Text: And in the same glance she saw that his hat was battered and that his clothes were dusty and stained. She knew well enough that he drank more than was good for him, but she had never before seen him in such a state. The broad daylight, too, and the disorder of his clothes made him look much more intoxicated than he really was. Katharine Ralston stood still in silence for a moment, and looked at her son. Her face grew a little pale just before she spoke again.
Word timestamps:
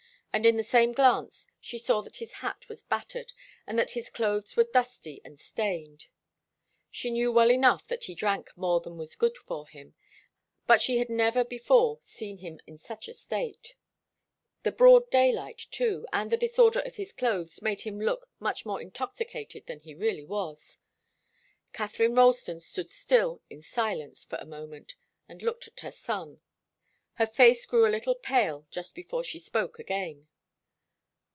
And 0.33 0.45
in 0.45 0.55
the 0.55 0.63
same 0.63 0.93
glance 0.93 1.49
she 1.59 1.77
saw 1.77 1.99
that 2.03 2.15
his 2.15 2.31
hat 2.31 2.69
was 2.69 2.83
battered 2.85 3.33
and 3.67 3.77
that 3.77 3.91
his 3.91 4.09
clothes 4.09 4.55
were 4.55 4.63
dusty 4.63 5.19
and 5.25 5.37
stained. 5.37 6.07
She 6.89 7.11
knew 7.11 7.33
well 7.33 7.51
enough 7.51 7.85
that 7.89 8.05
he 8.05 8.15
drank 8.15 8.49
more 8.55 8.79
than 8.79 8.97
was 8.97 9.17
good 9.17 9.37
for 9.37 9.67
him, 9.67 9.93
but 10.65 10.81
she 10.81 10.99
had 10.99 11.09
never 11.09 11.43
before 11.43 11.97
seen 12.01 12.37
him 12.37 12.61
in 12.65 12.77
such 12.77 13.09
a 13.09 13.13
state. 13.13 13.75
The 14.63 14.71
broad 14.71 15.09
daylight, 15.11 15.65
too, 15.69 16.07
and 16.13 16.31
the 16.31 16.37
disorder 16.37 16.79
of 16.79 16.95
his 16.95 17.11
clothes 17.11 17.61
made 17.61 17.81
him 17.81 17.99
look 17.99 18.29
much 18.39 18.65
more 18.65 18.79
intoxicated 18.81 19.65
than 19.67 19.81
he 19.81 19.93
really 19.93 20.23
was. 20.23 20.77
Katharine 21.73 22.15
Ralston 22.15 22.61
stood 22.61 22.89
still 22.89 23.41
in 23.49 23.61
silence 23.61 24.23
for 24.23 24.37
a 24.37 24.45
moment, 24.45 24.95
and 25.27 25.41
looked 25.41 25.67
at 25.67 25.81
her 25.81 25.91
son. 25.91 26.39
Her 27.15 27.27
face 27.27 27.65
grew 27.67 27.85
a 27.85 27.91
little 27.91 28.15
pale 28.15 28.65
just 28.71 28.95
before 28.95 29.23
she 29.23 29.37
spoke 29.37 29.77
again. 29.77 30.27